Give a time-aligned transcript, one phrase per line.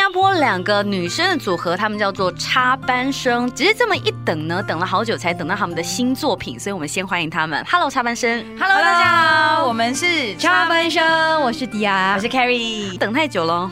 [0.00, 3.52] 新加坡两个女生的组合，她们叫做插班生。
[3.54, 7.62] 只是这么一等呢，等了好久才等到他们的新作品，所以我们先欢迎他们。
[7.70, 8.42] Hello，插班生。
[8.58, 12.96] Hello，大家好，我们是插班生，我是迪亚，我是 Carrie。
[12.96, 13.70] 等太久了，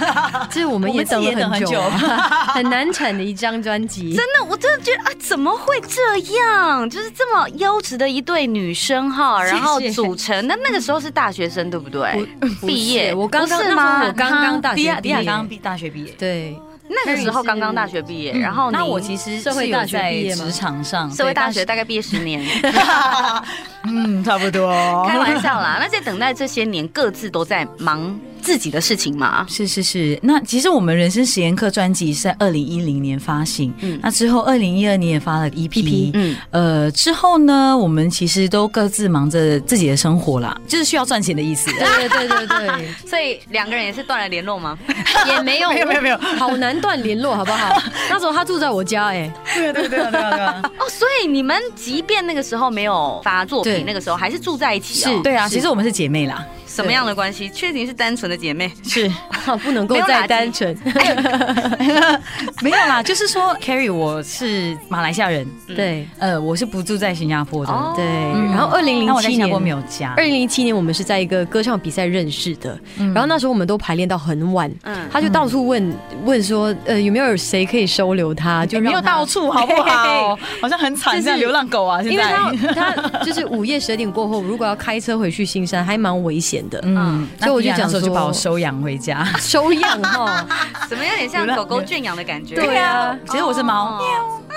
[0.50, 1.82] 这我们也等了很久，
[2.54, 4.14] 很难产的一张专辑。
[4.14, 6.88] 真的，我真的觉得啊，怎么会这样？
[6.88, 10.46] 就是这么优质的一对女生哈，然后组成。
[10.46, 12.26] 那那个时候是大学生，对不对？
[12.66, 14.02] 毕业，我刚刚是吗？
[14.06, 15.60] 我刚刚大学，迪亚刚刚毕。
[15.66, 16.56] 大学毕业，对，
[16.88, 22.40] 那个时候刚刚大学毕业，然后那我其实社会大学毕业，职场上社会大学大概毕业十年，
[23.82, 24.70] 嗯，差不多，
[25.08, 25.78] 开玩笑啦。
[25.80, 30.18] 那在等待这些年，各自都在忙自己的事情嘛，是是是。
[30.22, 41.70] 那其实我们人生实验课专辑是在二零一零年发行，嗯，那之后二零一二年也发了 EP，嗯，呃，之后呢，我们其实都各自忙着自己的生活啦，就是需要赚钱的意思。
[41.72, 44.78] 对对对对对， 所以两个人也是断了联络吗？
[45.26, 47.80] 也没有，没有没有没有， 好难断联络，好不好？
[48.10, 50.60] 那时候他住在我家，哎，对对对对对啊。
[50.78, 55.10] 哦，所以你们即便那个时候没有发作品，那个时候还是住在一起啊？
[55.10, 56.44] 是，对啊，其实我们是姐妹啦。
[56.66, 57.48] 什么样的关系？
[57.48, 59.10] 确定是单纯的姐妹，是
[59.62, 60.76] 不能够再单纯。
[62.62, 68.04] 没有啦，就是说，Carrie，我是马来西亚人，对，呃，我是不住在新加坡的，对。
[68.50, 70.14] 然后二零零七年我没有家。
[70.16, 74.70] 二零零七年我们是在一个歌唱比赛认识的，然后那时候我们都排练到很晚，
[75.10, 75.94] 他就到处问
[76.24, 78.66] 问说，呃，有没有谁可以收留他？
[78.66, 80.36] 就没有到处，好不好？
[80.60, 82.02] 好像很惨，像流浪狗啊！
[82.02, 82.34] 现在。
[82.74, 82.92] 他
[83.24, 86.80] 就是午夜十二点过后，如果要开车回去新山，还蛮危险的。
[86.84, 90.46] 嗯，所以我就讲说，就把我收养回家， 收养哦，
[90.88, 92.54] 怎么有点像狗狗圈养的感觉？
[92.54, 94.00] 对啊，其实我是猫，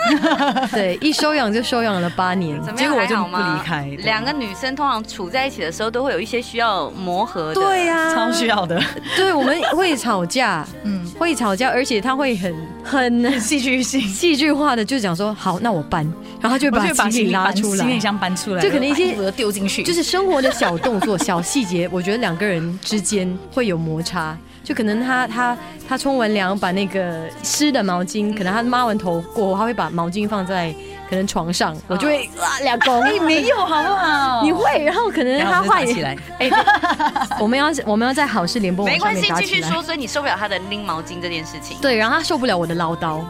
[0.71, 3.85] 对，一收养就收养了八年，结果我就不离开。
[4.03, 8.81] 两个女生通常处在一起的时候，都会有一些需要磨合的，对呀，超需要的。
[9.15, 16.03] 对，我们会吵架，嗯，会吵架，而且他会很很戏剧性、戏剧化的，就讲说好，那我搬，
[16.41, 24.37] 然后他就把行李拉出来，行李箱搬出来，就可能一些丢进去，就是生活的小动作、小细节，我觉得两个人之间会有摩擦。
[24.63, 30.73] 就可能他他他冲完凉，把那个湿的毛巾，可能他抹完头过后，他会把毛巾放在
[31.09, 34.43] 可能床上，我就会哇两公，哎没有好不好？
[34.45, 36.49] 你会，然后可能他换起来，哎，
[37.39, 38.85] 我们要我们要在好事联播。
[38.85, 39.81] 没关系，继续说。
[39.81, 41.77] 所以你受不了他的拎毛巾这件事情？
[41.81, 43.21] 对，然后他受不了我的唠叨。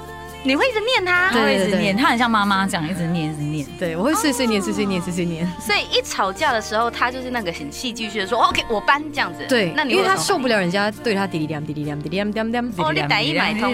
[0.44, 3.67] 你会一直念他，他会一直念，他很像妈妈这样，一直念，一直念。
[3.77, 5.45] 对，我会碎碎念，碎碎念，碎碎念。
[5.59, 12.66] 所以一吵架的时候，他就是那个很戏剧性的说：“OK，我搬这样子。”对，那你因为他受不了人家对他滴滴亮、滴滴亮、滴滴亮、滴滴亮。
[12.78, 13.73] 哦，你打一买通，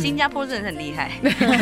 [0.00, 1.10] 新加坡真的很厉害，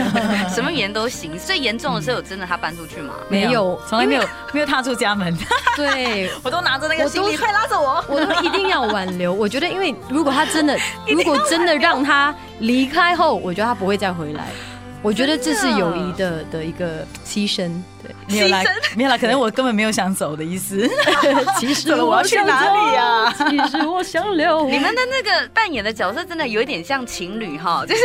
[0.55, 1.37] 什么语言都行。
[1.39, 3.15] 最严重的时候，有真的他搬出去吗？
[3.31, 5.35] 没有，从来没有，没有踏出家门。
[5.77, 9.33] 对，我都拿着那个行李，快拉着我，我都一定要挽留。
[9.33, 10.77] 我觉得，因为如果他真的，
[11.09, 14.47] 如果真的让他离开后，我觉得他不会再回来。
[15.07, 17.71] 我觉得这是友谊的的一个牺牲，
[18.03, 18.61] 对，没有啦，
[18.97, 20.91] 没有啦，可能我根本没有想走的意思。
[21.61, 23.33] 其实我要去哪里呀？
[23.49, 24.69] 其实我想留。
[24.69, 28.03] 你们的那个扮演的角色真的有一点像情侣哈， 就是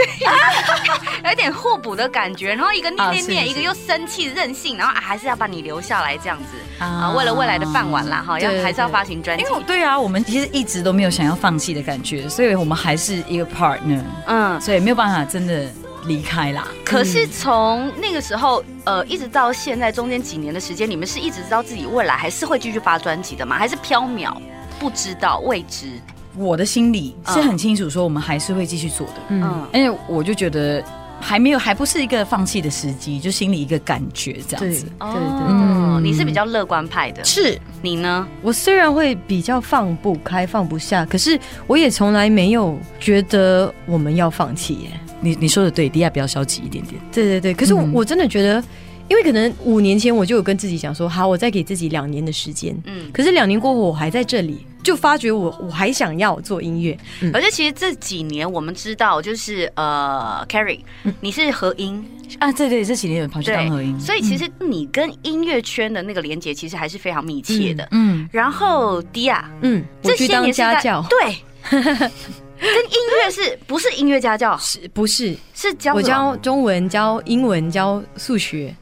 [1.26, 2.54] 有一点互补的感觉。
[2.54, 9.44] 然后一个念念念，一个又生气任性，然后还是要把你留下来这样子啊，为了未来的饭碗啦哈，要还是要发行专辑。
[9.44, 14.04] 因为对啊，我们其实一直都没有想要放弃的感觉，所以我们还是一个 partner。
[14.28, 15.66] 嗯，所以没有办法真的。
[16.06, 16.68] 离开啦！
[16.84, 23.58] 可是从那个时候，呃，一直到现在中间几年的时间，你们是一直知道自己未来还是会继续发专辑的吗？
[23.58, 24.36] 还是飘渺
[24.80, 25.88] 不知道未知？
[26.36, 29.14] 我的心里是很清楚，说我们还是会继续做的。
[29.30, 30.84] 嗯，因为我就觉得
[31.20, 34.84] 还没有，还不是一个放弃的时机，就心里一个感觉这样子。
[34.84, 38.26] 对对对，嗯，你是比较乐观派的，是你呢？
[38.42, 41.38] 我虽然会比较放不开、放不下，可是
[41.68, 45.00] 我也从来没有觉得我们要放弃耶。
[45.22, 47.02] 你你说的对，迪亚比较消极一点点。
[47.12, 48.64] 对对对，可是我、嗯、我真的觉得，
[49.08, 52.76] 因为可能五年前我就有跟自己讲说，好，我再给自己两年的时间。
[52.85, 56.97] 嗯，可是两年过后，我还在这里，就发觉我我还想要做音乐。
[57.22, 60.79] 嗯、而且其实这几年我们知道，就是呃，Carrie，
[61.20, 67.88] 你是和音、嗯、啊，对对，这几年有跑去当和音，所以其实你跟音乐圈的那个连接其实还是非常密切的。
[67.91, 71.35] 嗯，然后迪亚，嗯，我去当家教，对。
[72.61, 74.55] 跟音乐是不是音乐家教？
[74.58, 75.35] 是不是？
[75.53, 78.73] 是教我教中文，教英文，教数学。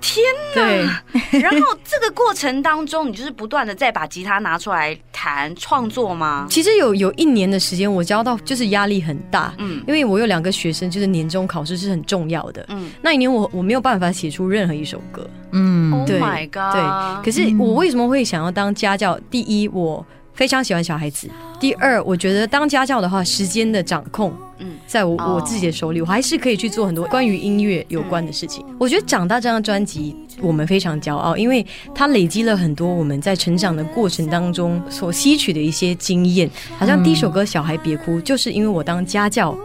[0.00, 0.24] 天
[0.54, 1.02] 哪！
[1.10, 6.46] 对， 然后这个过程当中，你就是不断的再把吉他拿出来弹创作吗？
[6.48, 19.18] 其实有有一年的时间，我教到就是压力很大，嗯，因为我有两个学生，就是年终考试是很重要的，嗯，那一年我我没有办法写出任何一首歌，嗯，对，Oh my God，对，可是我为什么会想要当家教？
[19.32, 20.06] 第一，我
[20.38, 21.26] 非常喜欢小孩子；
[21.58, 24.32] 第二，我觉得当家教的话，时间的掌控。
[24.60, 28.64] 嗯，在我我自己的手里，我还是可以去做很多关于音乐有关的事情。
[28.78, 36.48] 我觉得《长大》这张专辑，我们非常骄傲，因为它累积了很多我们在成长的过程当中所吸取的一些经验。
[36.78, 39.58] 好像第一首歌《小孩别哭》，就是因为我当家教。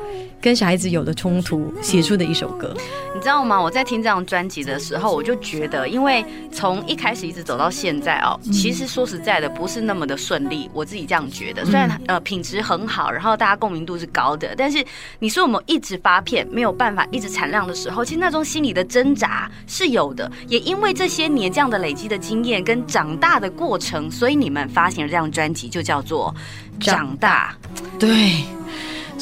[0.43, 2.75] 跟小孩子有了冲突，写出的一首歌，
[3.15, 3.61] 你知道吗？
[3.61, 10.69] 我在听这张专辑的时候，我就觉得，因为从一开始一直走到现在哦，其实说实在的，不是那么的顺利。
[10.73, 14.83] 我自己这样觉得，虽然呃品质很好，然后大家共鸣度是高的，但是
[15.19, 20.29] 你说我们一直发片没有办法一直产量的时候，其实那种心理的挣扎是有的。
[20.49, 26.35] 也因为这些年这样的累积的经验跟长大的过程，所以你们发行了这张专辑，就叫做
[26.85, 27.55] 《长大》。
[27.97, 28.43] 对。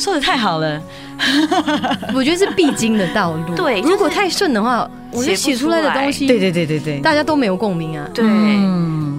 [0.01, 0.81] 说的太好了，
[2.12, 3.56] 我觉得是必经的道路。
[3.56, 8.09] 对，如果太顺的话，我觉得写出来的东西，对对对对对，大家都没有共鸣啊。
[8.12, 8.25] 对，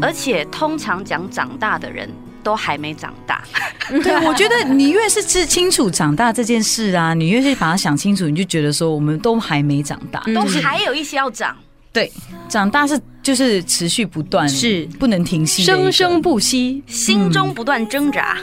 [0.00, 2.10] 而且通常讲长大的人
[2.42, 3.40] 都还没长大。
[4.02, 11.56] 对，我觉得你越是知清楚长大这件事啊，你越是把它想清楚，你就觉得说我们都还没长大，都还有一些要长。
[11.92, 12.10] 对，
[12.48, 18.38] 长大是就是持续不断，是不能停息，生生不息，心中不断挣扎。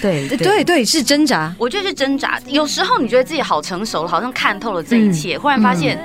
[0.00, 1.54] 对 对对，是挣扎。
[1.58, 2.38] 我觉得是挣扎。
[2.48, 5.98] 有时候你觉得自己好成熟了，好像看透了这一切，忽然发现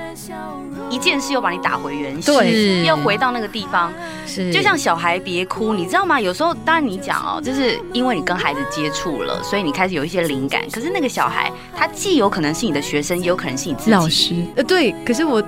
[0.88, 3.92] 一件事又把你打回原形，对，又回到那个地方。
[4.26, 6.18] 是，就像小孩别哭，你知道吗？
[6.18, 10.62] 有时候当然你讲哦，就是因为你跟孩子接触了，所以你开始有一些灵感。
[10.70, 14.34] 可是那个小孩，他既有可能是你的学生，也有可能是你自己老师。
[14.56, 14.94] 呃，对。
[15.04, 15.42] 可是我。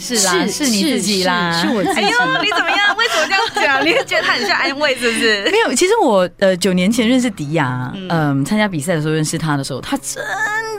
[0.00, 2.00] 是啦，是你自己啦，是我自己。
[2.00, 2.78] 哎呦，你怎么样？
[2.96, 3.84] 为什么这样讲？
[3.86, 5.42] 你觉得他很像安慰，是不是？
[5.50, 10.22] 没有，其实我呃九年前认识迪亚，嗯，参加比赛的时候认识他的时候，他真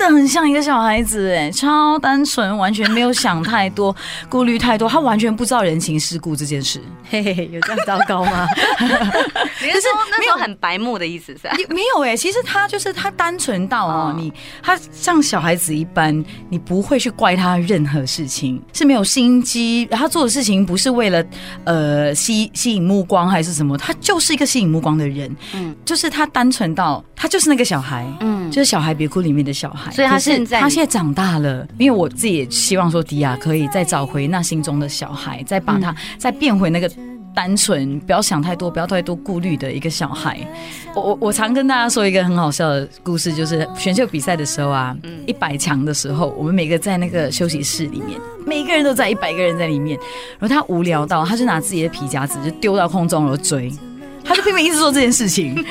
[0.09, 3.95] 的很像一个小孩子，哎，超单纯，完全没有想太多，
[4.27, 6.81] 顾虑太多，他完全不知道人情世故这件事。
[7.09, 8.48] 嘿嘿，有这样糟糕吗？
[8.80, 9.88] 可是
[10.19, 11.53] 没有很白目的意思是吧？
[11.69, 14.31] 没有哎，其实他就是他单纯到哦，你
[14.63, 19.01] 他像小孩子一般，你不会去怪他任何事情，是没有。
[19.12, 21.21] 心机，他做的事情不是为了
[21.65, 36.90] 呃吸吸引目光还是什么，他就是一个吸引目光的人，嗯，就是他单纯到他就是那个小孩，嗯，就是小孩别哭里面的小孩，所以他现在他现在长大了，因为我自己也希望说迪亚可以再找回那心中的小孩，再把他再变回那个。
[37.34, 40.38] 单纯，不要想太多，不要太多顾虑的一个小孩。
[40.94, 44.94] 我我我常跟大家说一个很好笑的故事，就是选秀比赛的时候啊，
[45.26, 49.98] 一百强的时候，我们每个在那个休息室里面，每个人都在一百个人在里面，
[50.40, 53.72] 然后他无聊到，他就拿自己的皮夹子就丢到空中然后追。
[54.24, 55.56] 他就拼命一直做这件事情，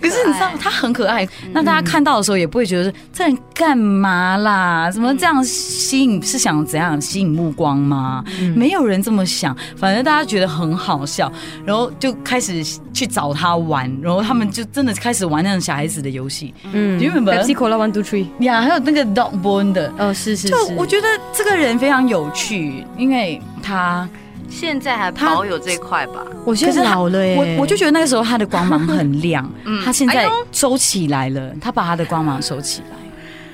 [0.00, 4.90] 可是你知道他很可爱，那大家看到的时候也不会觉得说这人干嘛啦？
[4.90, 6.22] 怎么这样吸引？
[6.22, 8.24] 是想怎样吸引目光吗？
[8.54, 11.32] 没有人这么想，反正大家觉得很好笑，
[11.64, 12.62] 然后就开始
[12.92, 16.54] 去找他玩，然后他们就真的开始玩那种小孩子的游戏。
[16.72, 24.08] 嗯，你们 Pepsi Cola One Two Three 呀，还有那个 Dog Bone 的哦，是是是，就我觉得这个人非常有趣，因为他。
[24.50, 26.26] 现在还保有这块吧？
[26.44, 29.48] 我现在老了耶，我我就觉得那个时候他的光芒很亮。
[29.64, 32.86] 嗯，他现在收起来了，他把他的光芒收起来。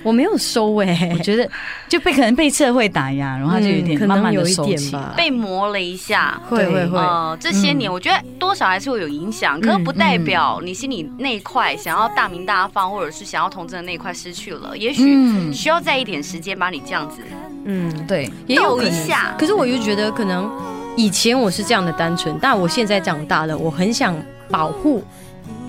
[0.03, 1.49] 我没有收哎，我觉得
[1.89, 6.41] 就被可能被社会打压，然后他就有点慢慢的收起来，被磨了一下。
[6.49, 14.79] 会会会，这些年我觉得多少还是会有影响，可是不代表你心里那一块想要大名大放，或者是想要童真的那一块失去了。
[14.79, 17.21] 也许需要再一点时间把你这样子，
[17.65, 19.35] 嗯，对，也有一下。
[19.37, 20.49] 可是我又觉得可能。
[20.97, 24.17] 以前我是这样的单纯，但我现在长大了，我很想
[24.51, 25.05] 保护，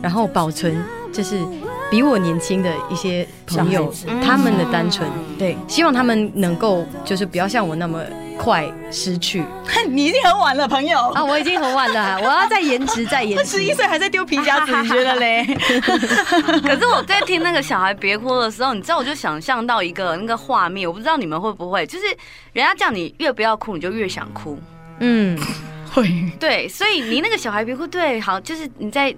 [0.01, 0.81] 然后保存，
[1.11, 1.45] 就是
[1.91, 3.93] 比我年轻的一些朋友
[4.23, 5.07] 他们的单纯，
[5.37, 8.01] 对，希望他们能够就是不要像我那么
[8.37, 9.43] 快失去。
[9.89, 13.57] 你已经很晚了，朋友啊，我已经很晚了，我要再延迟，再延迟。
[13.57, 15.43] 十一岁还在丢皮夹子，你觉得嘞？
[16.63, 22.05] 可是我在听那个小孩别哭的时候，你知道，我就想象到一个那个画面，我不知道你们会不会，就是
[22.53, 24.57] 人家叫你越不要哭，你就越想哭。
[24.99, 25.37] 嗯，
[25.91, 29.15] 会对，所以你那个小孩别哭，对，好，就是你在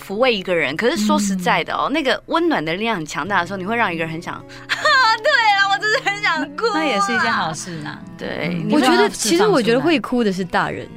[0.00, 0.76] 抚慰一个人。
[0.76, 7.98] 可是说实在的哦，嗯、那个温暖的力量很强大的时候，你会让一个人很想， 对啊，我真是很想哭、啊，那也是一件好事呢。
[8.16, 10.88] 对，我觉得其实我觉得会哭的是大人，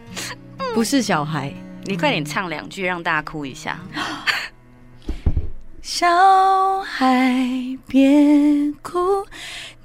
[0.73, 1.53] 不是小孩。
[1.85, 3.79] 你快点唱两句，让大家哭一下。
[5.91, 7.43] 小孩
[7.87, 9.25] 别哭。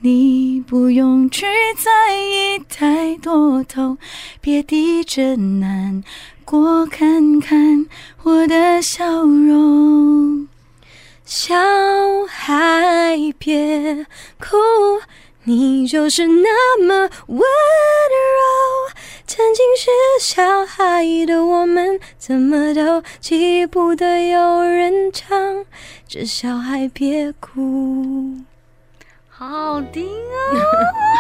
[0.00, 1.46] 你不用去
[1.78, 3.96] 在意太多痛，
[4.42, 6.04] 别低着难
[6.44, 7.86] 过，看看
[8.22, 10.46] 我的笑容。
[11.24, 11.54] 小
[12.28, 14.06] 孩别
[14.38, 14.58] 哭，
[15.44, 17.44] 你就是那么温柔。
[19.26, 25.64] 曾经是小孩的我们，怎么都记不得有人唱，
[26.06, 28.36] 这小孩别哭。
[29.28, 30.73] 好好听哦！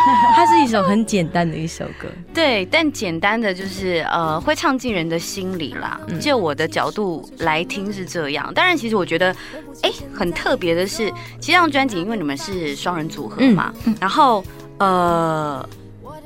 [0.34, 6.00] 它是一首很简单的一首歌，对，但简单的就是呃，会唱进人的心里啦。
[6.20, 8.52] 就我的角度来听是这样。
[8.54, 9.34] 当然，其实我觉得，
[9.82, 14.44] 哎，很特别的是，其实这张专辑因为你们是双人组合嘛，嗯、然后
[14.78, 15.66] 呃，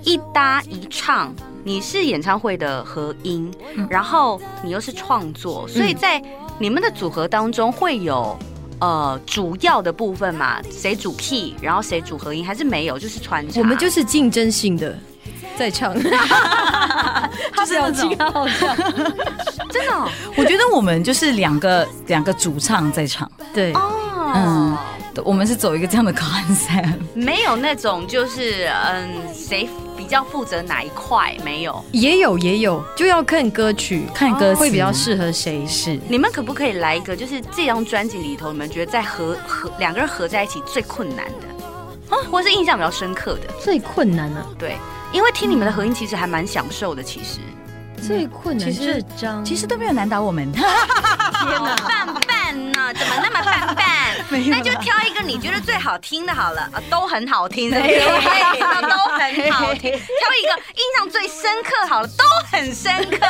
[0.03, 1.33] 一搭一唱，
[1.63, 3.53] 你是演唱会的合音，
[3.89, 6.23] 然后你又是创作，所以在
[6.59, 8.37] 你们的组合当中会有。
[8.81, 13.61] 呃，主要的部分嘛，谁主 key，然后谁主合音，还是没有，就是穿插。
[13.61, 14.97] 我们就是竞争性的
[15.57, 18.75] 在唱， 就是要听，好笑，
[19.71, 20.09] 真的、哦。
[20.37, 24.79] 我觉得我们就是两个两个主唱在唱，对，哦，嗯，
[25.25, 29.69] 我们是走一个这样的 concept，没有那种就是嗯谁。
[30.09, 31.85] 比较负责哪一块没有？
[31.93, 35.67] 也有也有，就要看歌曲，看歌会比较适合谁。
[35.67, 37.15] 是你们可不可以来一个？
[37.15, 43.53] 就是这张专辑里头，你们觉得在合合两个人合在一起最困难的啊，或是印象比较深刻的？
[43.61, 44.43] 最困难呢？
[44.59, 44.79] 对，
[45.13, 47.03] 因为听你们的合音其实还蛮享受的。
[47.03, 47.41] 其实
[48.01, 50.51] 最困难其实张其实都没有难倒我们。
[50.57, 50.65] 天
[51.63, 51.77] 哪，
[52.73, 52.95] 棒棒呢？
[52.95, 53.85] 怎么那么棒棒？
[54.49, 59.91] 那就挑一个你觉得最好听的好了，啊，都很好听，对，都很好听。
[59.91, 63.27] 挑一个印象最深刻好了，都很深刻。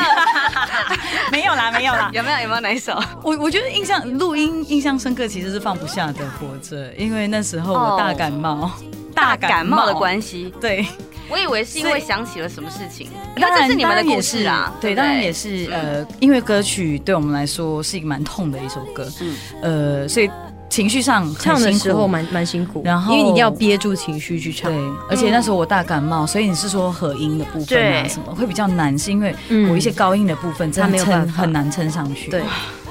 [1.30, 2.38] 没有啦，没有啦， 有没有？
[2.40, 3.00] 有没有哪一首？
[3.22, 8.70] 我我觉得印象录音印象深刻，其实是放不下的活着，因为那时候我大感冒，
[9.14, 10.52] 大感冒的关系。
[10.60, 10.86] 对，
[11.30, 13.08] 我以为是因为想起了什么事情。
[13.36, 20.30] 当然这是你们的故事啊，对，当然也是呃，因为歌曲对我们来说是一个蛮痛的一首歌，嗯，呃，所以。
[20.70, 24.70] 情绪上唱的时候蛮蛮辛苦，然后因为你一定要憋住情绪去唱。
[24.70, 29.34] 对，而且那时候我大感冒，所以你是说和音的部分啊什么会比较难，是因为
[29.70, 32.30] 我一些高音的部分真的撑很难撑上去。
[32.30, 32.42] 对，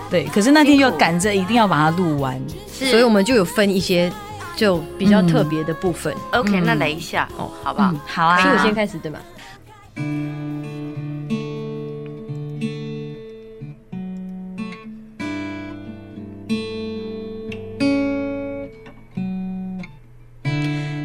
[0.10, 0.24] 对。
[0.26, 2.42] 可是那天又赶着一定要把它录完，
[2.74, 4.12] 所以我们就有分一些
[4.58, 6.14] 就比较特别的部分。
[6.34, 7.94] OK，那来一下哦，好不好？
[8.06, 9.20] 好啊，是我先开始对吧？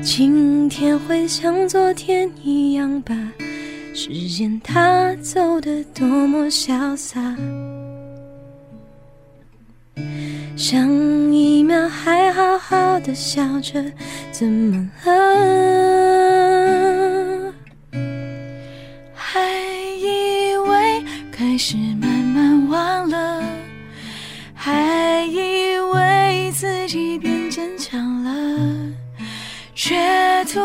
[0.03, 3.15] 今天会像昨天一样把
[3.95, 7.21] 时间它走得多么潇洒，
[10.55, 10.89] 上
[11.33, 13.85] 一秒还好好的笑着，
[14.31, 15.13] 怎么了？
[19.13, 19.41] 还
[19.99, 23.43] 以为开始慢慢忘了，
[24.55, 28.31] 还以为自己变坚强了。
[29.75, 29.97] 却
[30.45, 30.61] 突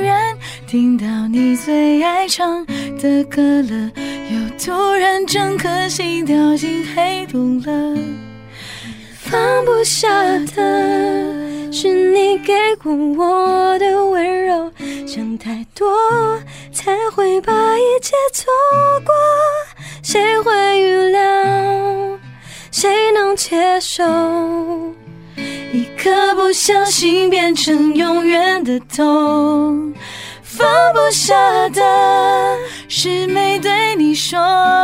[0.00, 0.36] 然
[0.68, 2.64] 听到你最爱唱
[3.00, 3.90] 的歌了，
[4.30, 7.98] 又突然整颗心掉进黑洞了。
[9.30, 10.08] 放不下
[10.56, 14.72] 的是你给过我的温柔，
[15.06, 15.88] 想太多
[16.72, 18.50] 才会把一切错
[19.04, 19.14] 过。
[20.02, 22.18] 谁会预料？
[22.72, 24.04] 谁能接受？
[25.72, 29.94] 一颗不小心变成永远的痛，
[30.52, 34.38] 放不下的是没对你说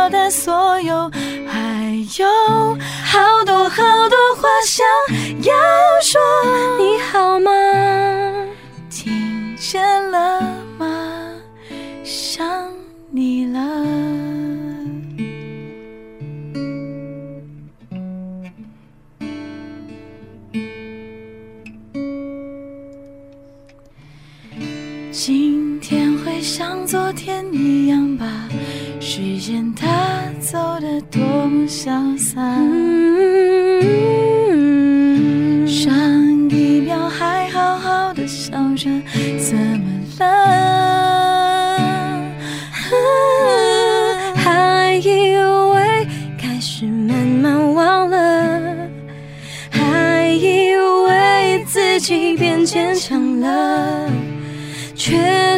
[0.09, 1.11] 的所有，
[1.45, 4.86] 还有好多好多话想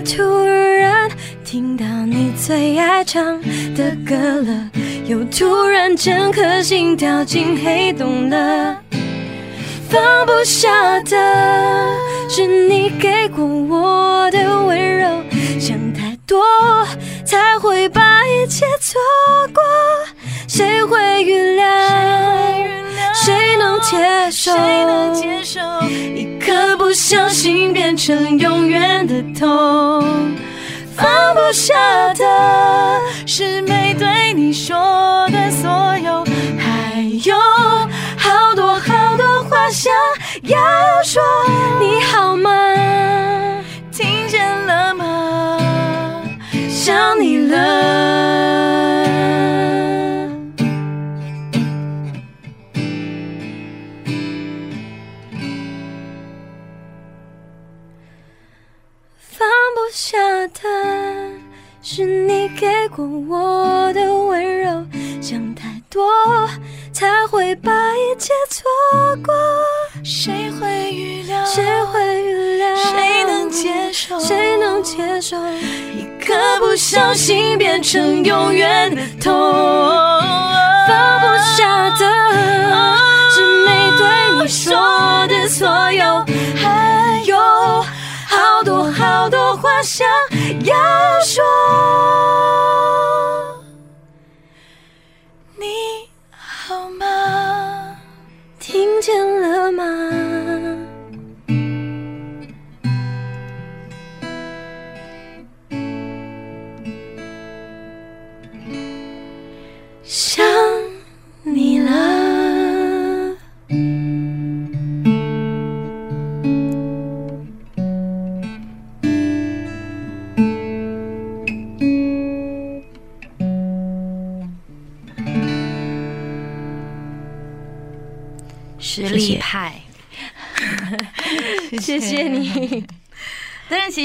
[0.10, 1.08] 突然
[1.46, 3.40] 听到你最爱唱
[3.76, 4.72] 的歌了，
[5.06, 8.76] 又突然整颗心掉进黑洞了，
[9.88, 11.16] 放不下的
[12.28, 15.08] 是你给过我的温柔，
[15.60, 16.42] 想太多
[17.24, 19.00] 才会把一切错
[19.54, 19.62] 过，
[20.48, 22.66] 谁会原谅？
[23.14, 24.54] 谁能接受？
[24.54, 25.60] 谁能接受？
[27.10, 30.38] 一颗不小心变成永远的痛？
[30.96, 35.68] 放不下的是没对你说的所
[36.06, 36.24] 有，
[36.60, 37.36] 还有
[38.16, 39.92] 好多好多话想
[40.44, 40.58] 要
[41.04, 41.20] 说。
[41.80, 42.69] 你好吗？
[62.00, 62.66] 是你给
[62.96, 64.70] 过我的温柔，
[65.20, 66.02] 想太多
[66.94, 68.64] 才会把一切错
[69.18, 69.34] 过。
[70.02, 71.44] 谁会预料？
[71.44, 72.74] 谁会预料？
[72.78, 74.18] 谁能接受？
[74.22, 75.36] 谁能接受？
[75.94, 79.34] 一颗不小心变成永远的痛。
[80.88, 81.28] 放不
[81.58, 82.06] 下的
[83.30, 84.72] 是没对你说
[85.28, 86.09] 的所有，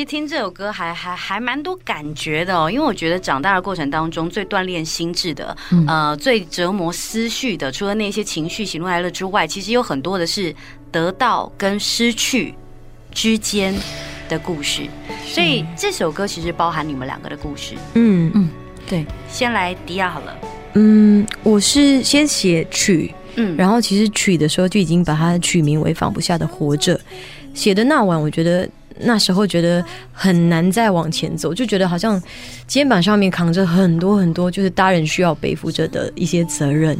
[0.04, 5.56] 实听这首歌还还还蛮多感觉的哦，因为我觉得长大的过程当中最锻炼心智的，
[5.88, 10.54] 呃，最折磨思绪的，除了那些情绪喜怒哀乐之外，其实有很多的是
[10.92, 12.54] 得到跟失去
[13.12, 13.74] 之间
[14.28, 14.82] 的故事。
[15.26, 17.74] 所以这首歌其实包含你们两个的故事。
[17.94, 18.48] 嗯嗯，
[18.86, 19.06] 对。
[19.28, 20.36] 先来迪亚好了。
[20.74, 26.96] 嗯，我是先写曲，嗯，然后其实曲的时候就已经把它取名为《放不下的活着》。
[27.54, 32.22] 写的那晚，我觉得那时候觉得很难再往前走，就觉得好像
[32.66, 36.96] 肩膀上面扛着很多很多，就是大人需要背负着的一些责任。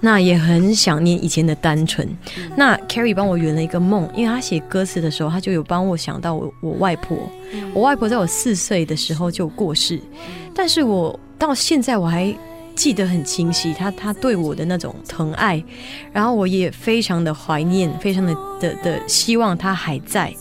[0.00, 2.08] 那也很想念以前的单纯。
[2.56, 7.16] 那 Carrie 帮我圆了一个梦，因为他写歌词的时候，他就有帮我想到我我外婆。
[7.72, 10.00] 我外婆在我四岁的时候就过世，
[10.54, 12.34] 但是我到现在我还。
[12.74, 15.62] 记得很清晰，他他对我的那种疼爱，
[16.10, 20.34] 然后我也非常的怀念，非常的的的希望他还在。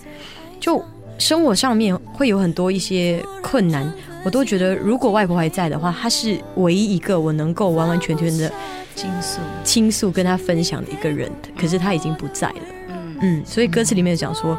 [0.61, 0.81] 就
[1.17, 3.91] 生活上面会有很多一些困难，
[4.23, 8.49] 我都觉得如果外婆还在的话，她是唯一一个我能够完完全全的
[8.95, 11.29] 倾诉倾诉跟她分享的一个人。
[11.59, 14.57] 可是她已经不在了，嗯嗯，所以歌词里面讲说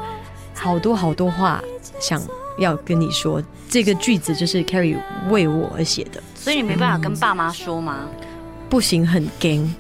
[0.55, 1.63] 好多好多话
[2.01, 2.21] 想
[2.59, 4.97] 要跟你说，这个句子就是 Carrie
[5.31, 6.23] 为我而写的。
[6.35, 8.09] 所以你没办法跟爸妈说吗？
[8.11, 8.27] 嗯、
[8.69, 9.73] 不行，很惊，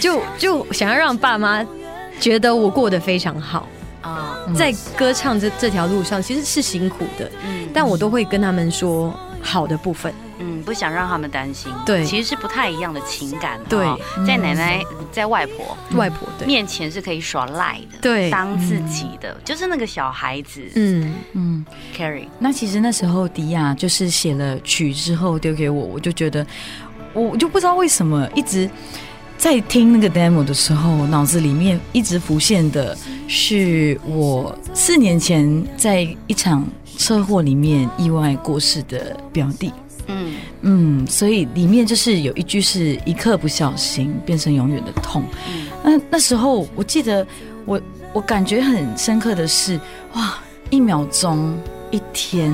[0.00, 1.66] 就就想要让爸妈
[2.20, 3.68] 觉得我过得非常好
[4.02, 4.38] 啊。
[4.46, 11.72] 嗯、在歌唱这这条路上，其实是辛苦的，嗯，但我都会跟他们说好的部分，嗯，不想让他们担心。
[11.84, 13.58] 对，其实是不太一样的情感。
[13.68, 13.86] 对，
[14.26, 14.82] 在奶奶、
[15.12, 20.62] 在外婆、外婆面前是可以耍赖的，对，当自己的，就是那个小孩子。
[20.74, 21.64] 嗯嗯。
[21.96, 26.46] Carrie，那其实那时候迪亚就是写了曲之后丢给我，我就觉得
[27.12, 28.68] 我就不知道为什么一直
[29.38, 32.94] 在听那个 demo 的时候，脑子里面一直浮现的
[33.28, 36.66] 是我四年前在一场
[36.98, 39.72] 车祸里面意外过世的表弟。
[40.08, 45.22] 嗯嗯，所以里面就是有一句是一刻不小心变成永远的痛。
[45.48, 47.26] 嗯，那那时候我记得
[47.64, 47.80] 我
[48.12, 49.78] 我感觉很深刻的是
[50.14, 51.56] 哇，一秒钟。
[51.90, 52.52] 一天，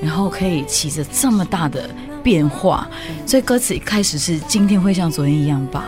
[0.00, 1.90] 然后可以起着这么大的
[2.22, 2.88] 变化，
[3.26, 5.84] 所以歌词一开始是今天会像昨天一样吧。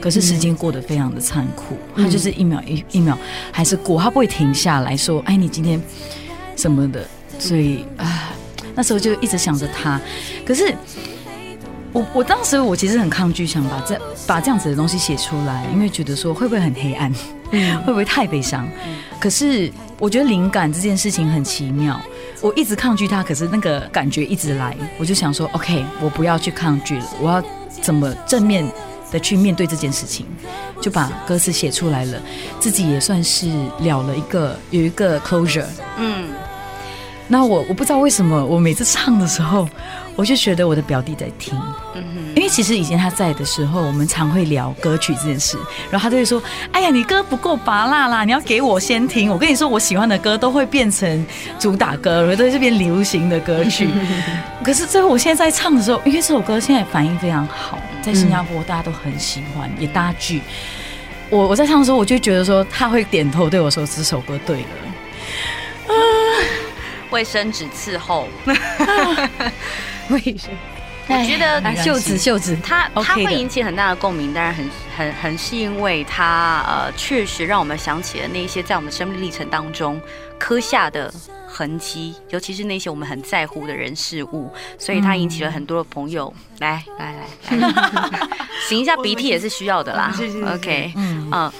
[0.00, 3.18] 可是时间过得非常的残酷，他就是一秒一一秒
[3.52, 5.80] 还是过，他不会停下来说，哎，你今天
[6.56, 7.06] 什么的。
[7.38, 8.32] 所以啊，
[8.74, 10.00] 那时候就一直想着他。
[10.44, 10.74] 可是
[11.92, 17.12] 我我当时我其实很抗拒想把这把这样子的东西写出来，因为觉得说会不会很黑暗，
[17.84, 18.68] 会不会太悲伤？
[19.20, 19.72] 可是。
[19.98, 21.98] 我觉得灵感这件事情很奇妙，
[22.42, 27.42] 我一直抗拒它，可是那个感觉一直来，我就想说，OK，我不要去抗拒了，我要
[27.80, 28.62] 怎么正面
[29.10, 30.26] 的去面对这件事情，
[30.80, 32.20] 就把歌词写出来了，
[32.58, 33.48] 自己也算是
[33.80, 35.64] 了了一个有一个 closure。
[35.98, 36.28] 嗯，
[37.28, 39.68] 那我我不知道为什么，我每次唱的时候，
[40.14, 41.58] 我就觉得我的表弟在听，
[41.94, 45.58] 嗯哼，因为其实以前他在的时候，我们常会聊歌曲这件事，
[45.90, 46.42] 然后他就会说
[46.72, 49.30] ：“哎呀，你歌不够拔辣啦，你要给我先听。
[49.30, 51.26] 我跟你说，我喜欢的歌都会变成
[51.58, 53.88] 主打歌，都这边流行的歌曲。
[54.62, 60.40] 可是最后我现在在唱的时候，因为这首歌现在反应非常好，在新加坡大家都很喜欢，也搭剧。
[61.28, 64.68] 我我在唱的时候，我就觉得说他会点头对我说这首歌对了。
[65.88, 65.92] 啊，
[67.10, 68.28] 卫生纸伺候，
[70.08, 70.50] 卫生。
[71.08, 80.00] 我觉得袖子袖子，它它会引起很大的共鸣，当然很很很是因为它呃确实让我们想起了那些在我们生命历程当中
[80.38, 81.12] 刻下的。
[81.48, 87.72] 痕迹，尤其是那些我们很在乎的人事物，所以它引起了很多的朋友、嗯、来来来，来
[88.68, 90.12] 擤一下鼻涕也是需要的啦。
[90.52, 91.50] OK，嗯啊，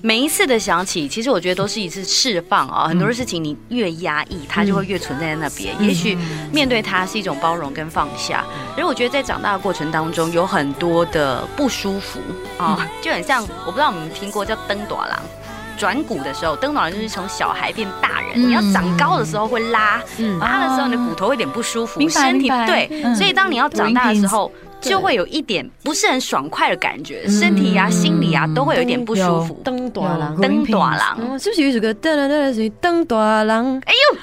[0.00, 2.86] 每一次的想起，其实我觉得都是一次释放啊。
[2.86, 5.74] 很多的事情你越压抑，它就会越存在在那边。
[5.80, 6.16] 嗯、也许
[6.52, 8.44] 面对它是一种包容跟放下。
[8.76, 12.20] 因为我觉得在长大的过程当中，有很多的不舒服
[12.58, 15.20] 啊，就很像我不知道你们听过叫登短郎。
[15.76, 18.30] 转骨的时候，登岛人就是从小孩变大人。
[18.34, 22.88] 嗯、你要长高的时候会拉，嗯、拉的时候你的骨头会有点不舒服，身体对。
[23.04, 29.60] 嗯、所以当你要长大的时候，就会有一点不是很爽快的感觉，身体呀、啊、心理啊都会有一点不舒服。
[29.64, 31.92] 登短郎，登短郎，是不是有一首歌？
[31.94, 34.18] 登登短郎，哎呦，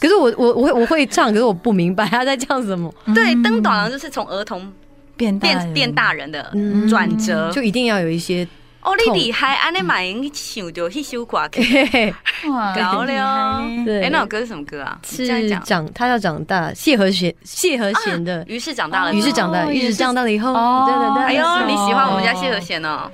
[0.00, 2.92] 可是我我我会我会唱，可是我不明白他在唱什么。
[3.14, 4.72] 对，登短郎就是从儿童
[5.16, 6.52] 变变变大人的
[6.88, 8.46] 转折，就一定要有一些。
[8.86, 11.38] 哦，你厉害，安尼马英想到一首歌，
[12.52, 13.60] 哇，高了。
[14.00, 14.96] 哎，那首歌是什么歌啊？
[15.04, 15.26] 是
[15.64, 16.72] 长，他要长大。
[16.72, 18.44] 谢和弦，谢和弦的。
[18.46, 20.54] 于是长大了，于是长大，于是长大了以后，
[20.86, 21.24] 对对对。
[21.24, 23.10] 哎呦，你喜欢我们家谢和弦哦？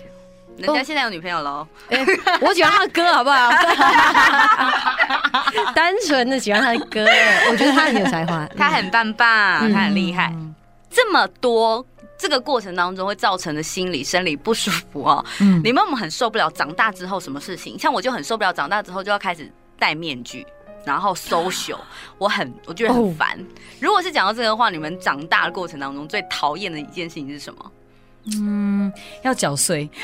[0.58, 1.66] 人家现在有女朋友喽。
[2.42, 3.50] 我喜欢他的歌，好不好？
[5.74, 7.06] 单纯的喜欢他的歌，
[7.50, 10.30] 我觉得他很有才华， 他很棒棒，他很厉害。
[10.90, 11.84] 这么多。
[12.22, 15.24] 这个过程当中会造成的心理、生理不舒服哦。
[15.40, 17.76] 嗯，你们我们很受不了长大之后什么事情？
[17.76, 20.46] 像我就很受不了长大之后就要开始戴面具，
[20.84, 21.80] 然后 social，
[22.18, 23.36] 我很我觉得很烦。
[23.40, 23.44] 哦、
[23.80, 27.72] 如果是讲到这个的话，你们长大的过程当中最讨厌的一件事情是什么？
[28.38, 28.92] 嗯，
[29.24, 29.90] 要缴税。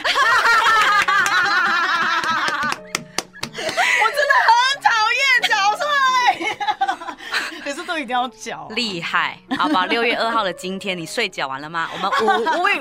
[7.98, 9.86] 一定要缴，厉害，好吧？
[9.90, 11.88] 六月二号的今天，你税缴完了吗？
[11.92, 12.10] 我们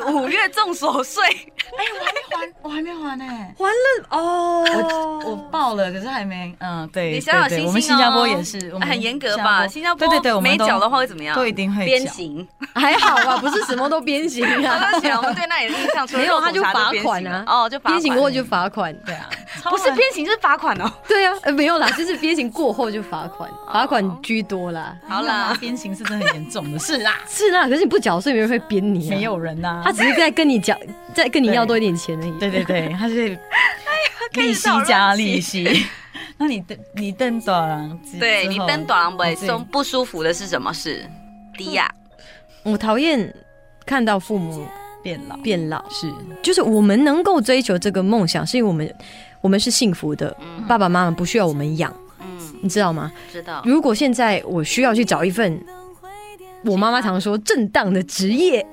[0.10, 3.26] 五五五月重所税，哎，我还没还，我还没还呢，
[3.58, 4.66] 还了哦，
[5.24, 7.68] 我我报了，可是还没，嗯，对，你想想心心哦。
[7.68, 9.68] 我们新加坡也是，很严格吧？
[9.68, 11.36] 新加坡对对对，没缴的话会怎么样？
[11.36, 13.38] 都一定会鞭刑，还好吧？
[13.38, 14.90] 不是什么都鞭刑啊？
[15.18, 19.30] 我们对那里的印象， 没有他就罚款啊，哦，就鞭刑过后就罚款，对啊，
[19.70, 24.96] 不是鞭刑就是罚款哦，对啊，没有啦，就是鞭刑过后就罚款，罚款居多啦。
[25.10, 27.68] 好啦，鞭刑是真的很严重的是啦，是啦。
[27.68, 29.82] 可是你不缴税，没人会鞭你，没有人呐。
[29.86, 30.78] 他只是在跟你讲，
[31.16, 32.32] 在跟你要多一点钱而已。
[32.40, 33.30] 对对对，他是
[34.34, 35.86] 利息加利息。
[36.38, 39.24] 那你登你登短廊，对你登短廊不
[39.72, 41.04] 不舒服的是什么事？
[41.58, 41.90] 低呀，
[42.64, 43.34] 我讨厌
[43.86, 44.68] 看到父母
[45.02, 48.96] 变老变老，是就是我们能够追求这个梦想，是因为我们
[49.42, 50.36] 我们是幸福的，
[50.68, 51.92] 爸爸妈妈不需要我们养。
[52.62, 53.12] 你知道吗？
[53.32, 53.62] 知道。
[53.66, 55.60] 如果现在我需要去找一份
[56.66, 58.66] 我妈妈常说正当的职业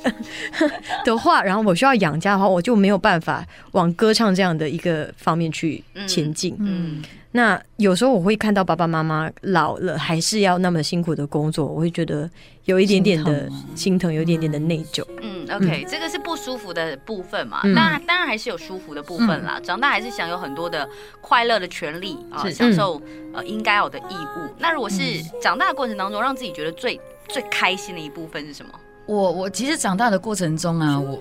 [1.04, 6.54] 的话，然后我需要养家的话，我就没有办法往歌唱这样的一个方面去前进。
[6.58, 6.98] 嗯。
[6.98, 7.02] 嗯
[7.36, 12.30] 那有时候我会看到爸爸妈妈老了还是要那么辛苦的工作，我会觉得
[12.66, 15.04] 有一点点的心疼，有一点点的内疚。
[15.20, 17.60] 嗯，OK，这个是不舒服的部分嘛？
[17.74, 19.58] 当然，当然还是有舒服的部分啦。
[19.64, 20.88] 长大还是享有很多的
[21.20, 24.54] 快乐的权利啊，享受呃应该有的义务。
[24.56, 28.70] 那如果是长大的过程当中，让自己觉得最最开心的一部分是什么？
[29.06, 31.18] 我我其实长大的过程中啊，我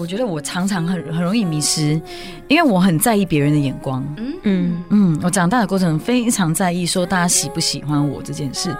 [0.00, 2.00] 我觉得我常常很很容易迷失，
[2.48, 4.02] 因为我很在意别人的眼光。
[4.16, 8.74] 嗯嗯嗯，我长大的过程非常在意说大家喜不喜欢我这件事，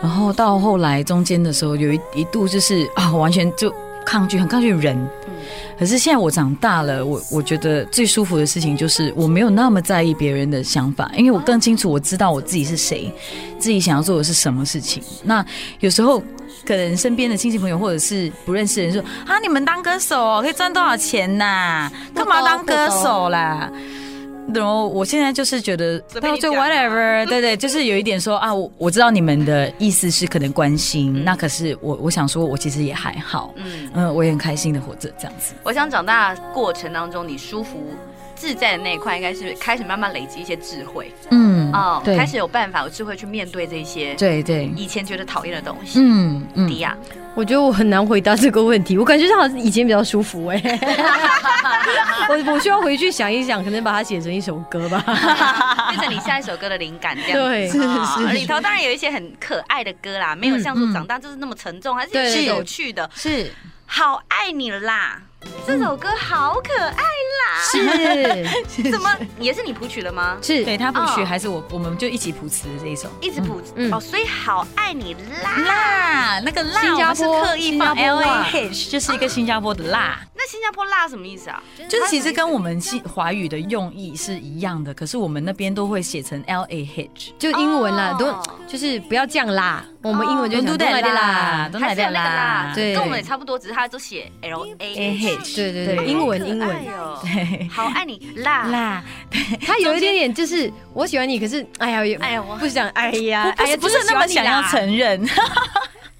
[0.00, 3.70] 然后到后来中间的时候，有一一度就是啊，完全就
[4.06, 4.96] 抗拒，很抗拒人。
[5.78, 13.12] 可是现在我长大了，我我觉得最舒服的事情就是我没有那么在意别人的想法，因为我更清楚我知道我自己是谁，
[13.58, 15.02] 自己想要做的是什么事情。
[15.24, 15.44] 那
[15.80, 16.22] 有时候。
[16.64, 21.92] 可能身边的亲戚朋友或者是不认识的人说啊，你们当歌手可以赚多少钱呐、啊？
[22.12, 23.70] 干嘛当歌手啦？
[24.54, 33.90] 然后我现在就是觉得，到最后 whatever， 对对，就是有一点说啊，我我知道你们的意思是可能关心，嗯、那可是我我想说，我其实也还好，嗯。
[33.94, 35.54] 嗯，我也很开心的活着这样子。
[35.62, 37.80] 我想长大过程当中，你舒服
[38.34, 46.96] 自在的那一块，应该是开始慢慢累积一些智慧，嗯哦，开始有办法有智慧去面对这些，对对，以前觉得讨厌的东西，嗯嗯，迪亚，
[47.36, 50.80] 我觉得我很难回答这个问题，我感觉好像以前比较舒服哎、 欸。
[52.28, 55.04] 我我需要回去想一想，可能把它写成一首歌吧，
[55.90, 57.48] 变成你下一首歌的灵感这样。
[57.48, 58.32] 对，是是。
[58.32, 63.08] 里头当然有一些很可爱的歌啦，没有像说长大就是那么沉重，还是有趣的。
[63.14, 63.52] 是，
[63.84, 65.20] 好爱你啦。
[65.66, 66.96] 这首歌好可爱啦！
[68.68, 70.36] 是，怎么也是你谱曲的吗？
[70.42, 73.60] 是，对他谱曲还是我，我们就一起谱词的这一首，一直谱
[73.92, 75.20] 哦，所以好爱你啦。
[75.66, 80.20] 辣，那个辣，新加坡刻意放 L A H，就是一个新加坡的辣。
[80.34, 81.62] 那新加坡辣什么意思啊？
[81.88, 88.32] 就是其实跟我们新华语的用意是一样的，可是我们那边都会写成 L A H，就英文啦，都
[88.68, 89.84] 就是不要这样辣。
[90.02, 96.68] 我们英文就都来的啦，都来的啦，对，跟我们也差不多，只是他都写 L A H，对对对，英文英文，
[97.22, 98.64] 对，好爱你辣。
[98.64, 99.04] 辣，
[99.66, 105.26] 他有一点点就是我喜欢你，可是哎呀，哎呀，我不想，哎呀，哎呀，不是那么想要承认。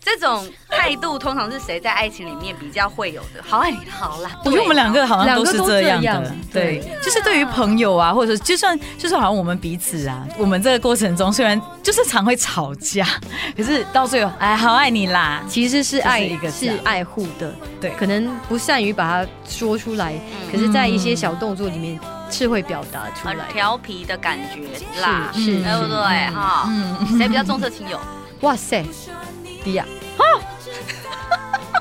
[0.07, 3.43] 这种态度通常是谁在爱情里面比较会有的？
[3.45, 4.31] 好爱你，好啦。
[4.45, 13.05] 我觉得我们两个好像都是这样的，对，就是对于朋友啊，或者就算就是好像我们彼此啊，我们这个过程中虽然就是常会吵架，
[13.57, 20.15] 可是到最后，哎，好爱你啦，其实是爱一个是爱护的，对，可能不善于把它说出来，
[20.53, 21.99] 可是在一些小动作里面
[22.31, 26.31] 是会表达出来，调皮的感觉啦，是，对不对？
[26.33, 27.99] 哈，嗯，谁比较重色轻友？
[28.43, 28.85] 哇塞！
[29.75, 29.85] 呀，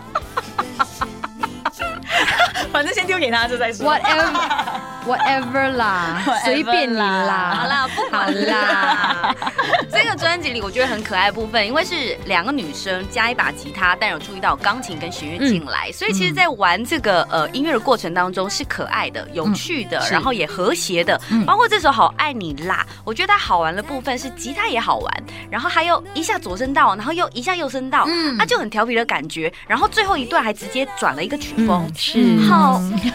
[2.76, 3.90] 反正先丢给他，就再说。
[3.90, 7.56] Whatever，whatever 啦，随便你啦。
[7.56, 9.34] 好啦，不好啦。
[9.90, 21.18] 这个专辑里我觉得很可爱的部分，因为是两个女生加一把吉他，但有注意到钢琴跟弦乐进来，所以其实，在玩这个呃音乐的过程当中是可爱的、有趣的，然后也和谐的。
[21.48, 29.52] 包括这首《好爱你啦》，我觉得它好玩的部分是吉他也好玩，然后还有一下左声道，然后又一下右声道，嗯，它就很调皮的感觉。
[29.66, 32.64] 然后最后一段还直接转了一个曲风，是好，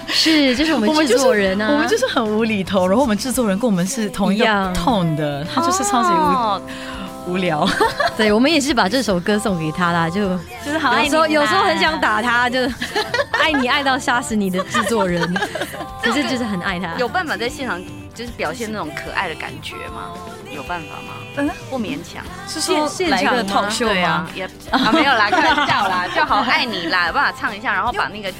[0.08, 1.68] 是这是我们制作人啊。
[1.72, 7.68] 我们就是很无厘头，然后我们制作人跟我们是同一个 tone 的，他就是超级无无聊。
[8.16, 10.28] 对，我们也是把这首歌送给他啦，就
[10.64, 11.08] 就是好爱你。
[11.08, 12.60] 有时候有时候很想打他，就
[13.38, 15.22] 爱你爱到杀死你的制作人，
[16.02, 16.94] 可是就是很爱他。
[16.98, 17.80] 有办法在现场
[18.14, 20.10] 就是表现那种可爱的感觉吗？
[20.50, 21.14] 有办法吗？
[21.36, 24.28] 嗯，不勉强，是说来一个 talk show 吗？
[24.34, 28.32] 也 啊没有啦，开玩笑啦， 就好爱你啦，有办法唱一下，然后把那个。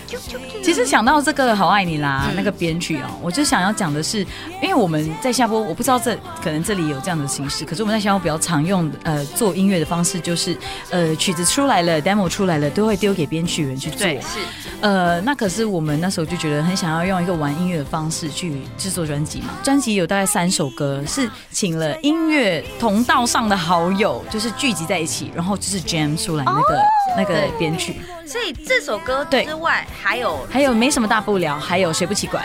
[0.62, 4.20] 其实想到这个好爱你啦，那个编曲哦，我就想要讲的是，
[4.60, 10.56] 因为我们在下播，我不知道这可能这里有这样的形式，可是我们在下播比较常用呃做音乐的方式，就是
[10.90, 14.00] 呃曲子出来了，demo 出来了，都会丢给编曲人去做。
[14.00, 14.38] 对，是。
[14.80, 19.48] 呃，那可是我们那时候就觉得很想要用一个玩音乐的方式去制作专辑嘛。
[19.62, 22.64] 专辑有大概三首歌，是请了音乐。
[22.80, 28.00] 同道上的好友就是聚集在一起，然后就是 jam 出来那个、oh, 那个编曲。
[28.26, 32.42] 所以这首歌之外还有还有没什么大不了，还有谁不奇怪？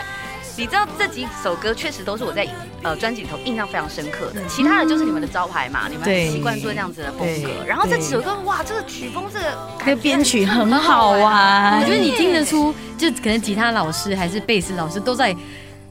[0.58, 2.46] 你知道这几首歌确实都是我在
[2.82, 7.50] 呃专辑里头印象非常深刻的，其他的就是你们的招牌嘛，嗯、你们习惯做这样子的风格。
[7.66, 9.46] 然后这几首歌哇，这个曲风这个
[9.80, 15.34] 那个编曲很好啊，我觉得你听得出，就可能吉他老师还是贝斯老师都在。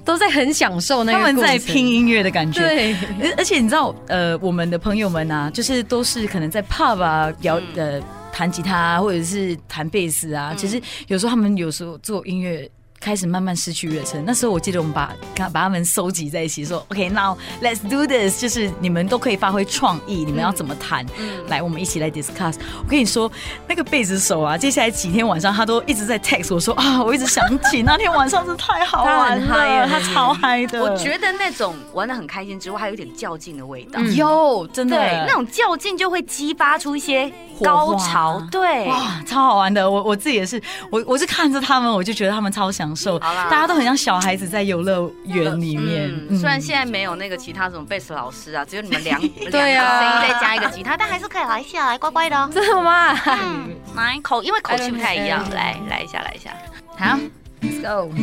[0.05, 2.61] 都在很享受那个，他们在拼音乐的感觉。
[2.61, 2.95] 对，
[3.37, 7.99] 而且你知道，呃，我们的朋友们啊，就是都是可能在 pub 啊表呃
[8.31, 12.69] 弹吉他啊或者是弹贝斯啊，其实有时候他们有时候做音乐。
[13.05, 14.23] 开始慢慢失去热忱。
[14.25, 15.13] 那时候我记得我们把
[15.53, 21.05] 把他们收集在一起，说 OK，now let's do this，就是你们都可以发挥创意，你们要怎么弹？
[21.47, 22.55] 来，我们一起来 discuss。
[22.79, 23.31] 我跟你说，
[23.67, 30.81] 那个贝子手啊，接下来几天晚上他都一直在 text 我说啊，我一直想起那天晚上是太好玩了，他超嗨的。
[30.81, 34.01] 我觉得那种玩的很开心之外，还有一点较劲的味道。
[34.01, 37.31] 有，真的，对那种较劲就会激发出一些
[37.63, 38.41] 高潮。
[38.49, 39.89] 对，哇，超好玩的。
[39.89, 43.19] 我我自己也是，我我是看着他们，我就觉得他们超享受。
[43.19, 46.09] 大家都很像小孩子在游乐园里面。
[46.29, 49.19] 嗯，虽然现在没有那个其他什么贝斯老师啊，只有你们两
[49.51, 52.49] 对啊，声音再加一个吉他，但还是可以来一下，来乖乖的。
[52.53, 53.13] 真的吗？
[53.25, 56.51] 嗯，来口，因为口气不太一样，来来一下，来一下。
[56.97, 57.17] 好
[57.61, 58.13] ，Let's go。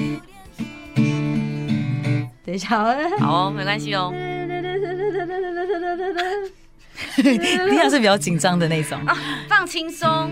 [2.45, 4.13] 等一下，好，没关系哦。
[7.17, 9.17] 你好，是比较紧张的那种啊，
[9.49, 10.31] 放轻松。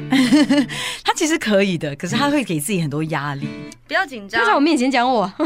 [1.04, 3.48] 他其实可以的，可是他会给自己很多压力。
[3.86, 5.30] 不要紧张，就在我面前讲我。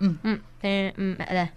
[0.00, 1.50] 嗯嗯嗯嗯，来。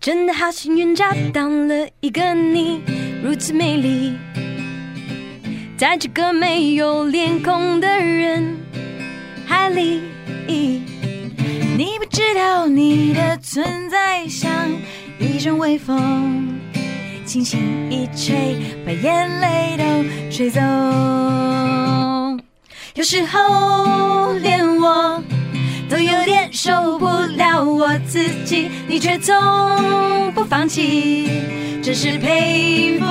[0.00, 2.82] 真的好幸运，找到了一个你，
[3.22, 4.18] 如此美丽。
[5.76, 8.56] 在这个没有脸孔的人
[9.44, 10.00] 海里。
[11.76, 14.48] 你不知道你的存在像
[15.18, 16.54] 一阵微风，
[17.26, 18.56] 轻轻一吹，
[18.86, 19.84] 把眼泪都
[20.30, 20.60] 吹走。
[22.94, 25.20] 有时候连我
[25.90, 29.34] 都有点受不了我自己，你却从
[30.32, 31.28] 不放弃，
[31.82, 33.04] 真是佩服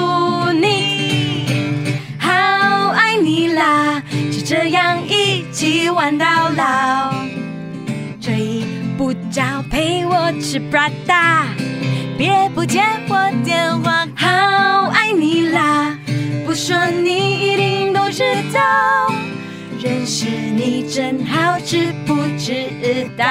[0.54, 1.03] 你，
[3.34, 4.00] 你啦，
[4.32, 7.12] 就这样一起玩到老。
[8.22, 8.64] 睡
[8.96, 9.42] 不着，
[9.72, 11.46] 陪我吃 Prada，
[12.16, 15.98] 别不接我电话，好爱你啦！
[16.46, 19.12] 不说你一定都知道，
[19.82, 23.26] 认识你真好，知不知道？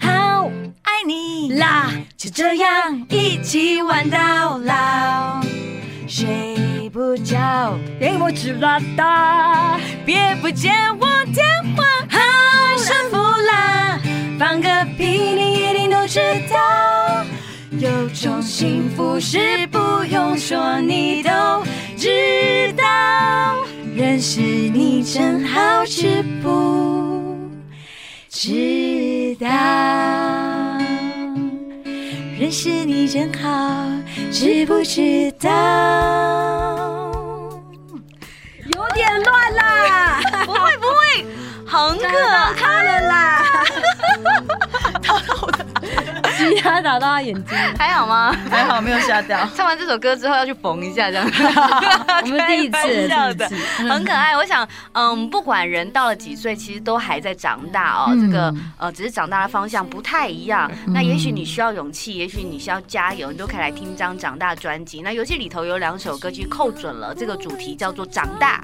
[0.00, 0.48] 好
[0.82, 5.42] 爱你啦，就这样一起玩到老。
[6.06, 6.56] 谁
[6.88, 11.44] 睡不着，给我吃 Prada，别不接我电
[11.76, 11.84] 话。
[14.38, 16.18] 放个屁，你一定都知
[16.50, 17.24] 道。
[17.72, 21.30] 有种幸福是不用说，你都
[21.96, 22.84] 知道。
[23.94, 27.36] 认识你真好，知不
[28.30, 29.46] 知道？
[32.38, 33.84] 认识你真好，
[34.30, 36.57] 知不知道？
[38.98, 41.26] 有点乱啦，不 会不会，
[41.64, 42.06] 很可
[42.66, 43.44] 爱了啦。
[45.00, 45.64] 打到我的，
[46.36, 48.34] 鸡他打到他眼睛，还好吗？
[48.50, 49.38] 还好，没有吓掉。
[49.56, 51.30] 唱完这首歌之后要去缝一下，这样。
[52.22, 53.48] 我们第一次，笑的，
[53.88, 54.36] 很可爱。
[54.36, 58.10] 我想，嗯，不管人到了几岁，其实都还在长大哦。
[58.20, 60.68] 这个呃，只是长大的方向不太一样。
[60.88, 65.00] 那也许你需要勇气，也许你需要加油，你都可以来听这张长大专辑。
[65.00, 68.62] 那尤其里头有两首歌曲扣准了这个主题，叫做长大，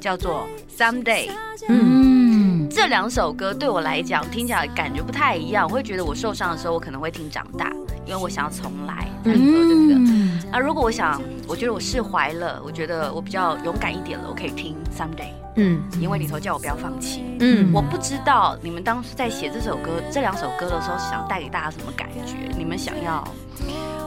[0.00, 1.30] 叫做 Someday。
[1.68, 2.68] 嗯。
[2.68, 7.70] 这两首歌对我来讲听起来感觉不太一样，我会觉得我受伤的时候我可能会听长大，
[8.04, 9.08] 因为我想要重来。
[9.24, 10.40] 嗯？
[10.52, 15.30] 那如果我想，我觉得我释怀了，我觉得我比较勇敢一点了，我可以听 Someday。
[15.54, 17.24] 嗯，因为里头叫我不要放弃。
[17.40, 22.34] 嗯，我不知道你们当时在写这首歌、这两首歌的时候，想带给大家什么感觉？
[22.58, 23.26] 你们想要？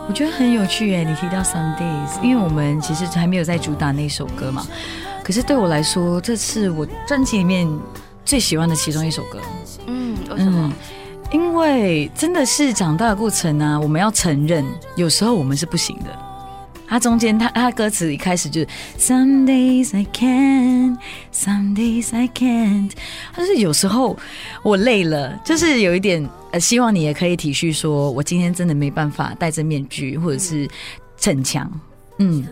[0.08, 4.66] 我觉得很有趣耶，你提到 Somedays，因为我们其实还没有在主打那首歌嘛。
[5.30, 7.70] 可是对我来说，这是我专辑里面。
[8.26, 9.40] 最喜欢的其中一首歌，
[9.88, 10.72] 嗯，为什么？
[11.32, 14.64] 因为真的是长大的过程呢、啊，我们要承认，
[14.96, 16.06] 有时候我们是不行的。
[16.88, 18.68] 它中间，它它歌词一开始就是
[19.00, 20.98] Some days I can,
[21.34, 22.92] some days I can't。
[23.36, 24.16] 但是有时候
[24.62, 30.68] 我累了，就是有一点呃，希望你也可以体恤，说我今天真的没办法戴着面具或者是
[31.18, 31.72] 逞强，
[32.20, 32.46] 嗯。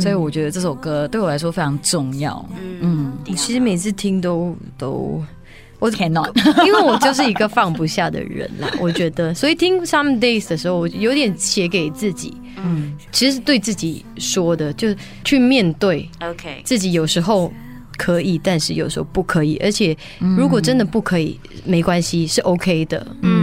[0.00, 2.46] 所以我觉得这首歌对我来说非常重要。
[2.80, 5.22] 嗯，你其实每次听都都，
[5.78, 6.30] 我 cannot，
[6.66, 8.68] 因为我就是一个放不下的人啦。
[8.80, 12.34] 我觉得，所以听 Some Days 的时候，我有点写给自己。
[12.56, 16.08] 嗯，其实是对自己说的，就是去面对。
[16.20, 17.52] OK，自己有时候
[17.98, 19.56] 可以，但是有时候不可以。
[19.58, 19.94] 而且
[20.36, 23.06] 如果真的不可以，没关系，是 OK 的。
[23.20, 23.33] 嗯嗯。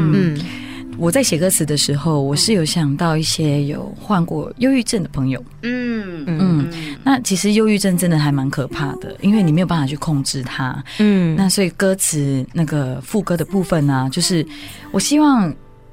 [1.01, 5.43] 我在写歌词的时候，我是有想到一些有患过忧郁症的朋友。
[5.63, 6.69] 嗯嗯，
[7.03, 10.83] 那其实忧郁症真的还蛮可怕的，因为你没有办法去控制它。
[10.99, 14.45] 嗯，那所以歌词那个副歌的部分呢、啊，就是
[14.91, 15.51] 我希望。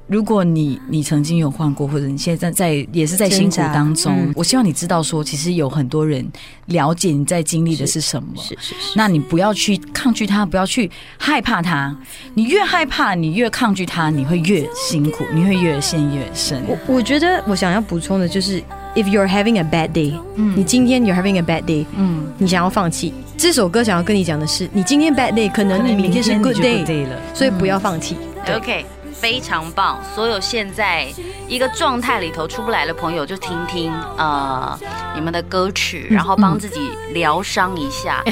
[0.09, 6.27] 如果你你曾经有换过，或者你现在在也是在辛苦当中，嗯、我希望你知道说，其实有很多人
[6.65, 8.29] 了解你在经历的是什么。
[8.35, 8.93] 是是是，是。
[8.95, 11.95] 那你不要去抗拒它，不要去害怕它。
[12.33, 16.63] 你越害怕，你越抗拒它，你会越辛苦，你会越陷越深。
[16.67, 18.59] 我我觉得我想要补充的就是
[18.95, 26.89] ，If you're having a bad day，嗯，你今天 you're having a bad day，嗯，你想要放弃，这首歌想要跟你讲的是，你今天 bad day，可能你明天是 good day，, good
[26.89, 28.17] day 了，所以不要放弃。
[28.47, 28.83] 嗯、OK。
[29.19, 29.99] 非常棒！
[30.15, 31.07] 所有现在
[31.47, 34.79] 一个状态里头出不来的朋友，就听听呃
[35.13, 38.23] 你们的歌曲，然后帮自己疗伤一下。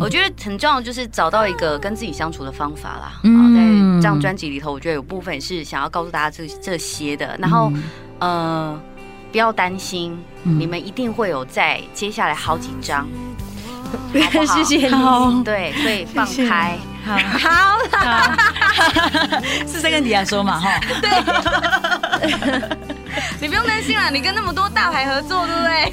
[0.00, 3.12] 我觉得很重要，就是找到一个跟自己相处的方法啦。
[3.22, 3.60] 嗯，在
[3.96, 7.36] 这张专辑里头，我觉得有部分是想要告诉大家这这些的。
[7.38, 7.72] 然后
[8.18, 8.80] 呃，
[9.30, 13.06] 不要担心，你们一定会有在接下来好几张。
[14.32, 15.44] 好好 谢谢你。
[15.44, 16.76] 对，所以放开。
[17.08, 18.36] 好，好啦，
[19.66, 20.78] 是在跟迪亚说嘛， 哈。
[21.00, 21.08] 对，
[23.40, 25.92] 你不用担心啦，你跟那么多大牌合作，对不对？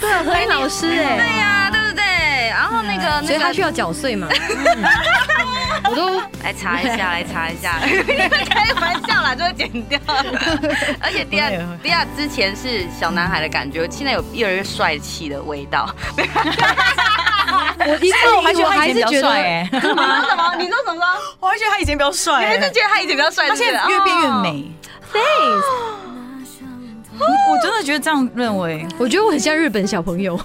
[0.00, 2.02] 对，何英老师，哎，对呀，对不对？
[2.50, 4.26] 然后那个，所以他需要缴税嘛。
[5.88, 7.78] 我都来查一下，来查一下。
[8.50, 9.98] 开玩笑啦，就会剪掉。
[11.00, 11.48] 而且迪亚，
[11.82, 15.88] 迪亚之前是小男孩的感觉，现在有越来越帅气的味道。
[17.86, 20.54] 我一次我还觉得他以前比较帅哎，什么什么？
[20.58, 21.06] 你说什么？
[21.40, 23.48] 我还觉得他以前比较帅，你还是觉得他以前比较帅？
[23.48, 24.72] 他现在越变越美。
[25.12, 25.64] Thanks。
[27.20, 30.38] 我真的觉得这样认为，我觉得我很像日本小朋友。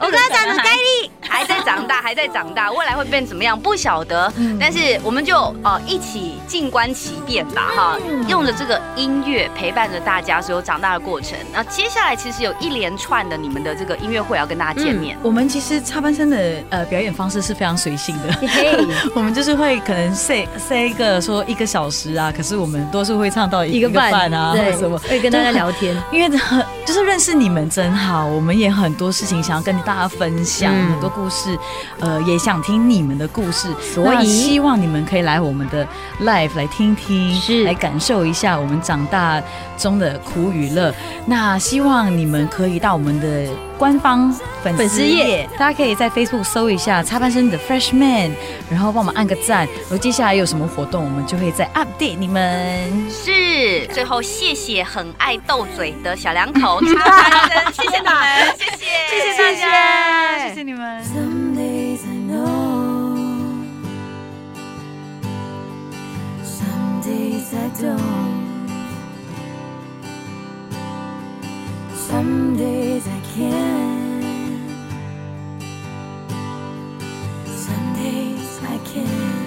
[0.00, 4.32] 我跟他讲的概率还在长大，还在长大，未来会变怎么样不晓得。
[4.60, 7.98] 但是我们就呃一起静观其变吧，哈。
[8.26, 11.38] 用着这个音乐陪伴着大家所有长大的过程。
[11.52, 15.16] 那接下来其实有一连串的你们的这个音乐会要跟大家见面。
[15.22, 18.34] 我们其实插班生的呃表演方式是非常随性的，
[19.14, 29.78] 我们就是会可能 say say 一个说一个小时啊，可是我们多数会唱到一个半啊，或者什么会跟大家聊天， 因为很就是认识你们真好，我们也很多事情想要跟。
[29.88, 31.56] 大家分享很多故事，
[32.00, 35.86] 呃，也想听你们的故事，所以希望你们可以来我们的
[36.20, 39.42] live 来听听，是来感受一下我们长大
[39.76, 40.94] 中的苦与乐。
[41.26, 44.32] 那希望你们可以到我们的官方
[44.62, 48.30] 粉丝页，大家可以在 Facebook 搜一下插班生的 Freshman，
[48.70, 49.66] 然后帮我们按个赞。
[49.66, 53.10] 然后接下来有什么活动，我们就会再 update 你们。
[53.10, 58.14] 是，最后谢谢很爱斗嘴的小两口 插班生，谢谢你们，
[58.58, 60.48] 谢谢，谢谢大家。
[60.48, 61.37] 谢谢你们。
[67.80, 68.68] Don't.
[71.94, 74.62] Some days I can,
[77.46, 79.37] some days I can't.